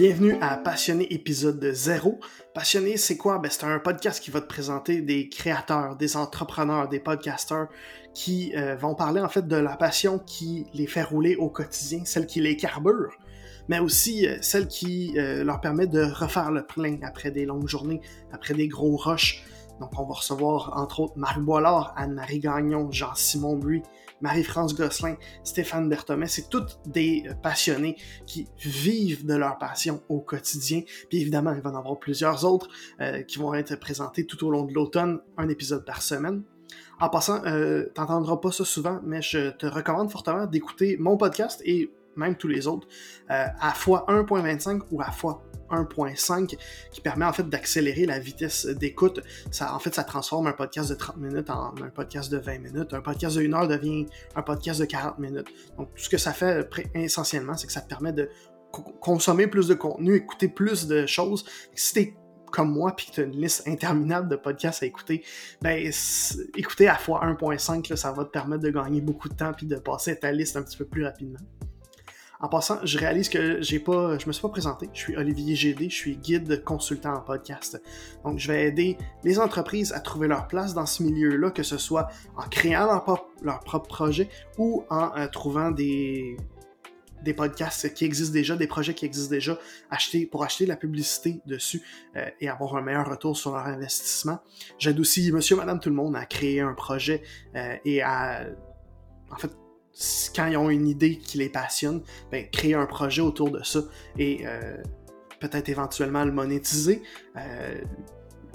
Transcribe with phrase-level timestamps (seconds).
[0.00, 2.20] Bienvenue à Passionné épisode 0.
[2.54, 3.38] Passionné, c'est quoi?
[3.38, 7.68] Ben, c'est un podcast qui va te présenter des créateurs, des entrepreneurs, des podcasteurs
[8.14, 12.00] qui euh, vont parler en fait de la passion qui les fait rouler au quotidien,
[12.06, 13.12] celle qui les carbure,
[13.68, 17.68] mais aussi euh, celle qui euh, leur permet de refaire le plein après des longues
[17.68, 18.00] journées,
[18.32, 19.44] après des gros rushs.
[19.80, 23.82] Donc on va recevoir entre autres Marc Boilard, Anne-Marie Gagnon, Jean-Simon Buis,
[24.20, 27.96] Marie-France Gosselin, Stéphane Berthomé, c'est toutes des euh, passionnés
[28.26, 30.82] qui vivent de leur passion au quotidien.
[31.08, 32.68] Puis évidemment, il va en avoir plusieurs autres
[33.00, 36.42] euh, qui vont être présentés tout au long de l'automne, un épisode par semaine.
[37.00, 41.62] En passant, euh, t'entendras pas ça souvent, mais je te recommande fortement d'écouter mon podcast
[41.64, 42.86] et même tous les autres,
[43.30, 46.56] euh, à fois 1.25 ou à fois 1.5
[46.90, 49.20] qui permet en fait d'accélérer la vitesse d'écoute.
[49.50, 52.58] Ça, en fait, ça transforme un podcast de 30 minutes en un podcast de 20
[52.58, 52.92] minutes.
[52.92, 55.48] Un podcast de 1 heure devient un podcast de 40 minutes.
[55.78, 58.28] Donc, tout ce que ça fait essentiellement, c'est que ça te permet de
[59.00, 61.44] consommer plus de contenu, écouter plus de choses.
[61.74, 62.14] Si t'es
[62.50, 65.22] comme moi, puis que tu as une liste interminable de podcasts à écouter,
[65.62, 65.90] ben,
[66.56, 69.76] écouter à fois 1.5, ça va te permettre de gagner beaucoup de temps puis de
[69.76, 71.38] passer ta liste un petit peu plus rapidement.
[72.42, 74.88] En passant, je réalise que j'ai pas, je me suis pas présenté.
[74.94, 77.80] Je suis Olivier GD, je suis guide consultant en podcast.
[78.24, 81.76] Donc, je vais aider les entreprises à trouver leur place dans ce milieu-là, que ce
[81.76, 82.86] soit en créant
[83.42, 86.38] leur, propre, projet ou en euh, trouvant des,
[87.36, 89.58] podcasts qui existent déjà, des projets qui existent déjà,
[90.30, 91.82] pour acheter la publicité dessus
[92.16, 94.38] euh, et avoir un meilleur retour sur leur investissement.
[94.78, 97.22] J'aide aussi monsieur, madame, tout le monde à créer un projet
[97.54, 98.46] euh, et à,
[99.30, 99.50] en fait,
[100.34, 103.80] quand ils ont une idée qui les passionne, ben, créer un projet autour de ça
[104.18, 104.76] et euh,
[105.40, 107.02] peut-être éventuellement le monétiser.
[107.36, 107.80] Euh,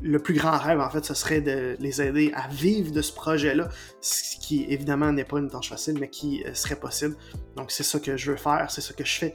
[0.00, 3.12] le plus grand rêve, en fait, ce serait de les aider à vivre de ce
[3.12, 3.68] projet-là,
[4.00, 7.16] ce qui évidemment n'est pas une tâche facile, mais qui euh, serait possible.
[7.56, 9.34] Donc c'est ça que je veux faire, c'est ça que je fais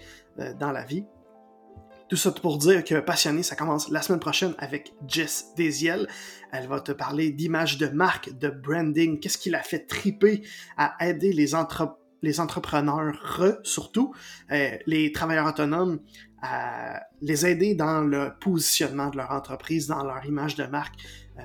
[0.60, 1.04] dans la vie.
[2.10, 6.08] Tout ça pour dire que Passionné, ça commence la semaine prochaine avec Jess Desiel.
[6.54, 10.42] Elle va te parler d'image de marque, de branding, qu'est-ce qui l'a fait triper
[10.78, 14.14] à aider les, entrepreneurs, surtout,
[14.52, 16.00] euh, les travailleurs autonomes,
[16.42, 20.96] à les aider dans le positionnement de leur entreprise, dans leur image de marque,
[21.40, 21.42] euh,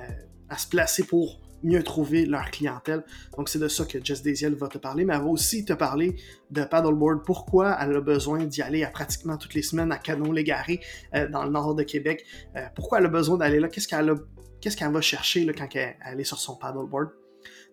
[0.47, 3.03] à se placer pour mieux trouver leur clientèle.
[3.37, 5.73] Donc, c'est de ça que Jess Desiel va te parler, mais elle va aussi te
[5.73, 6.15] parler
[6.51, 10.81] de paddleboard, pourquoi elle a besoin d'y aller à pratiquement toutes les semaines à Canon-Légaré
[11.15, 12.25] euh, dans le nord de Québec,
[12.55, 14.13] euh, pourquoi elle a besoin d'aller là, qu'est-ce qu'elle
[14.61, 17.09] qu'est-ce qu'elle va chercher là, quand elle, est sur son paddleboard?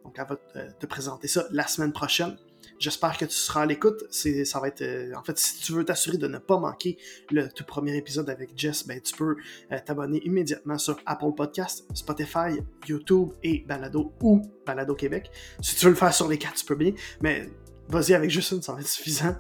[0.05, 0.37] Donc, elle va
[0.71, 2.37] te présenter ça la semaine prochaine.
[2.81, 4.11] J'espère que tu seras à l'écoute.
[4.11, 6.97] ça va être, euh, en fait, si tu veux t'assurer de ne pas manquer
[7.31, 9.37] le tout premier épisode avec Jess, ben, tu peux
[9.71, 12.59] euh, t'abonner immédiatement sur Apple Podcast, Spotify,
[12.89, 15.31] YouTube et Balado ou Balado Québec.
[15.61, 17.51] Si tu veux le faire sur les quatre, tu peux bien, mais
[17.89, 19.37] vas-y avec juste une, ça va être suffisant.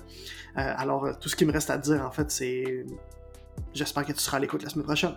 [0.59, 2.85] Euh, alors, tout ce qui me reste à te dire, en fait, c'est
[3.73, 5.17] j'espère que tu seras à l'écoute la semaine prochaine.